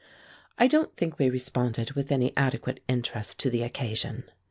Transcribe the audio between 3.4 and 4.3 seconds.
to the occasion.